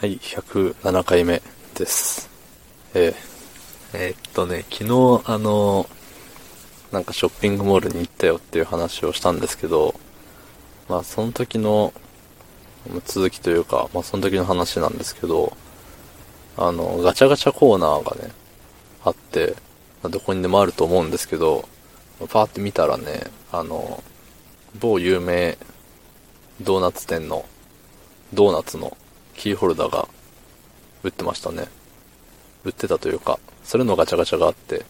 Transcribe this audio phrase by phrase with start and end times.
[0.00, 1.42] はい、107回目
[1.74, 2.30] です。
[2.94, 3.14] えー、
[3.92, 5.86] えーっとね、昨日、あの、
[6.90, 9.94] なんかショッピングモールに行ったよっていう話をしたんですけど、
[10.88, 11.92] まあその時の
[13.04, 15.54] 続きというか、まあその時の話なんですけど、
[16.56, 18.32] あの、ガチャガチャコーナーがね、
[19.04, 19.54] あって、
[20.02, 21.68] まあどこにでもあると思うんですけど、
[22.30, 24.02] パーって見たらね、あの、
[24.80, 25.58] 某有名
[26.62, 27.44] ドーナツ店の
[28.32, 28.96] ドーナツの
[29.40, 30.06] キーホルダーが
[31.02, 31.66] 売ってましたね。
[32.62, 34.84] 売ってたというか、それのガチャガチャがあって、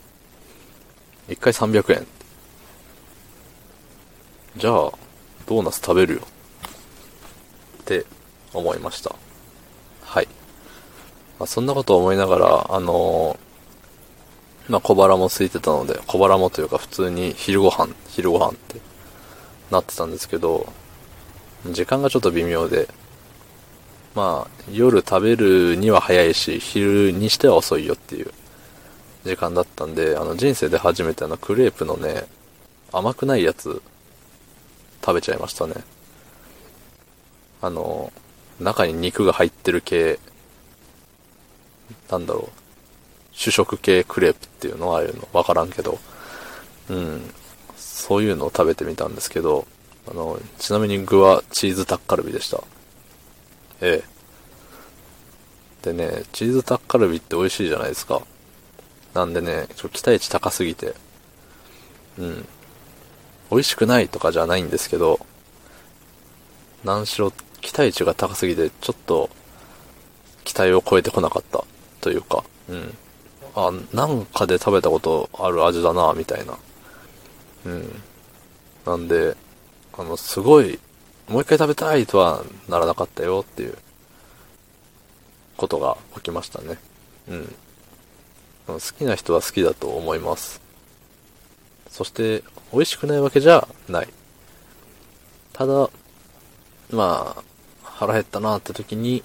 [1.28, 2.06] 1回300円。
[4.56, 4.74] じゃあ、
[5.46, 6.22] ドーナツ食べるよ。
[7.82, 8.04] って
[8.52, 9.14] 思いました。
[10.02, 10.26] はい。
[11.38, 18.80] まあ、そんなことを思いながら、あのーまあ、小腹も空いてたので、小腹もというか普通に昼ご飯、昼ご飯って
[19.70, 20.72] なってたんですけど、
[21.66, 22.88] 時間がちょっと微妙で、
[24.14, 28.32] まあ、夜食べるには早いし、昼にしては遅いよっていう
[29.24, 32.24] 時間だったんで、あの、人生で初めてあの、クレープのね、
[32.92, 33.80] 甘くないやつ、
[35.04, 35.74] 食べちゃいましたね。
[37.62, 38.12] あの、
[38.58, 40.18] 中に肉が入ってる系、
[42.10, 42.60] なんだろう、
[43.32, 45.98] 主食系クレープっていうのはああいうのわからんけど、
[46.88, 47.30] うん、
[47.76, 49.66] そういうのを食べてみたんですけど、
[50.10, 52.62] あの、ちなみに具はチーズタッカルビでした。
[53.80, 54.20] ええ。
[55.82, 58.22] でね、チーズタッカルビって美味しいじゃないですか。
[59.14, 60.94] なんでね、ちょ期待値高すぎて、
[62.18, 62.46] うん。
[63.50, 65.24] 美味しくないとかじゃないんですけど、
[66.84, 69.30] 何しろ期待値が高すぎて、ちょっと
[70.44, 71.64] 期待を超えてこなかった
[72.00, 72.96] というか、うん。
[73.54, 76.58] あ、なんかで食べたことある味だな、みたいな。
[77.66, 78.02] うん。
[78.86, 79.36] なんで、
[79.96, 80.78] あの、すごい、
[81.30, 83.78] もう一回食べたいとはならなかったよっていう
[85.56, 86.76] ことが起きましたね。
[87.28, 87.54] うん。
[88.66, 90.60] 好きな人は好きだと思います。
[91.88, 94.08] そして、美味しくないわけじゃない。
[95.52, 95.88] ただ、
[96.90, 97.42] まあ、
[97.84, 99.22] 腹減ったなって時に、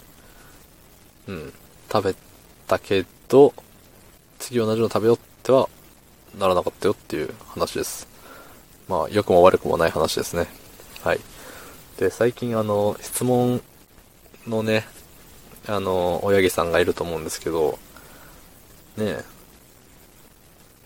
[1.27, 1.53] うん、
[1.91, 2.15] 食べ
[2.67, 3.51] たけど、
[4.37, 5.69] 次同じの食べようっては
[6.37, 8.07] ならなかったよっていう話です。
[8.87, 10.45] まあ、良くも悪くもない話ですね。
[11.01, 11.19] はい。
[11.97, 13.61] で、最近あの、質問
[14.47, 14.85] のね、
[15.67, 17.79] あの、親木さんがいると思うんですけど、
[18.97, 19.23] ねえ、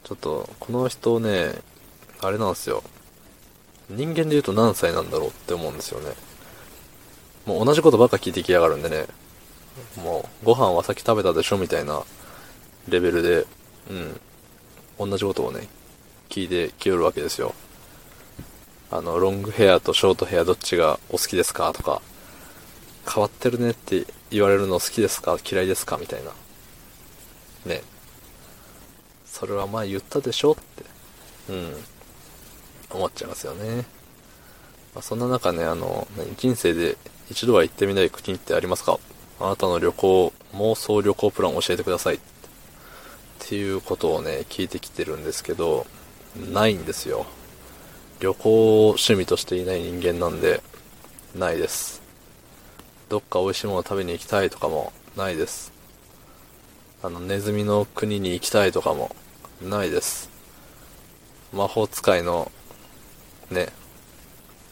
[0.04, 1.54] ちょっと、この人ね、
[2.22, 2.84] あれなんですよ。
[3.90, 6.14] 人間で言うと何歳なんだろうって思うんですよね。
[7.46, 9.08] もう同じことばっか聞いてきやがるんでね、
[9.98, 12.04] もう、ご飯はさっき食べたでしょみたいな
[12.88, 13.48] レベルで、
[15.00, 15.68] うん、同じことをね、
[16.30, 17.56] 聞いてきよるわけですよ。
[18.92, 21.72] あの、ロングヘアとショートヘアどっちがお好きですか？
[21.74, 22.02] とか、
[23.12, 25.38] 変わってるねって言われるの好きですか？
[25.50, 25.98] 嫌いですか？
[25.98, 26.32] みたいな。
[27.66, 27.84] ね。
[29.26, 30.62] それは前言ったでしょって、
[31.50, 31.74] うん、
[32.90, 33.86] 思っちゃいますよね。
[34.96, 36.08] まあ、そんな中ね、あの、
[36.38, 36.98] 人生で
[37.30, 39.00] 一度は行ってみたい国ってありますか？
[39.40, 42.16] あなたの旅行、妄想旅行プラン教えてください。
[42.16, 42.20] っ
[43.38, 45.86] ていうことをね、聞いてきてるんですけど、
[46.52, 47.26] ないんですよ。
[48.20, 50.62] 旅行を趣味としていない人間なんで、
[51.36, 52.02] ないです。
[53.08, 55.72] どっか美味しいもの食べに行きたいとかもないです。
[57.02, 59.16] あの、ネズミの国に行きたいとかも
[59.62, 60.30] ないです。
[61.54, 62.52] 魔法使いの、
[63.52, 63.70] ね、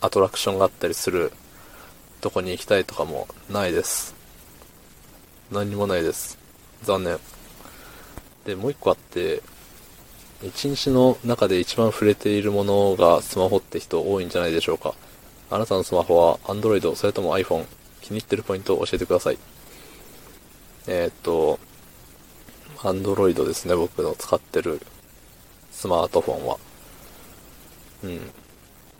[0.01, 1.31] アトラクションがあったりする
[2.19, 4.13] とこに行きたいとかもないです。
[5.53, 6.37] 何にもないです。
[6.83, 7.17] 残念。
[8.45, 9.41] で、もう一個あって、
[10.43, 14.93] 一日の中で一番触れているものがスマホって人多いんじゃないでしょうか。
[15.49, 17.65] あなたのスマホは Android それとも iPhone
[18.01, 19.37] 気に入ってるポイントを教えてください。
[20.87, 21.59] えー、っと、
[22.77, 24.79] Android ですね、僕の使ってる
[25.71, 26.57] スマートフォンは。
[28.03, 28.17] うん。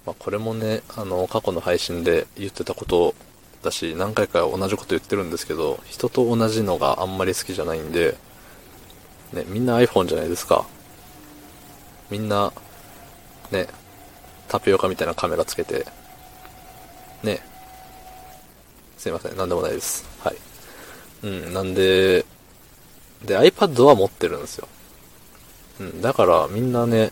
[0.05, 3.13] まあ、これもね、あの、過去の配信で言ってたこと
[3.61, 8.17] だし、何回か同じこと言ってるんですけど、人と同じのがあんまり好きじゃないんで、
[9.33, 10.66] ね、みんな iPhone じゃないですか。
[12.09, 12.53] みんな、
[13.51, 13.67] ね、
[14.47, 15.85] タピオカみたいなカメラつけて、
[17.23, 17.41] ね、
[18.97, 20.05] すいません、なんでもないです。
[20.23, 20.37] はい。
[21.23, 22.25] うん、なんで、
[23.25, 24.67] で、iPad は持ってるんですよ。
[25.79, 27.11] うん、だからみんなね、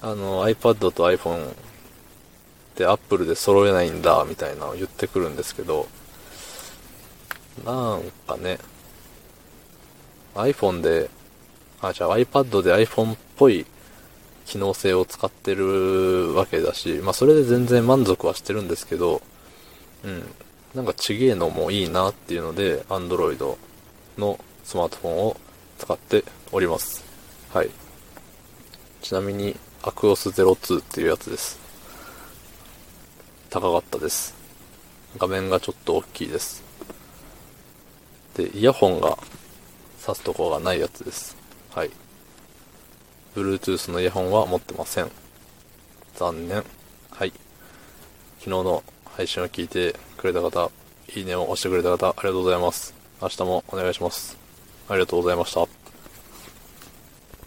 [0.00, 1.54] あの、iPad と iPhone
[2.76, 5.88] で Apple で揃えないんだ、みたいなのを言ってくるんですけど、
[7.64, 8.58] なんかね、
[10.34, 11.10] iPhone で、
[11.80, 13.66] あ、じゃあ iPad で iPhone っぽい
[14.46, 19.20] 機能性を使ってるわけだし、まあそれで全然満足はしてるんですけど、
[20.04, 20.22] うん。
[20.74, 23.56] なんかちげえのもいいなっていうので、Android
[24.18, 25.36] のスマートフォンを
[25.78, 27.04] 使っております。
[27.52, 27.70] はい。
[29.02, 31.58] ちなみに、アクオス02っていうやつです。
[33.50, 34.34] 高かったです。
[35.18, 36.62] 画面がちょっと大きいです。
[38.36, 39.16] で、イヤホンが
[40.00, 41.36] 挿すとこがないやつです。
[41.70, 41.90] はい。
[43.36, 45.10] Bluetooth のイヤホンは持ってません。
[46.14, 46.64] 残念。
[47.10, 47.32] はい。
[48.38, 50.70] 昨日の配信を聞いてくれた方、
[51.14, 52.94] いいねを押してくれた方、ありがとうございます。
[53.20, 54.38] 明日もお願いします。
[54.88, 55.75] ありがとうございました。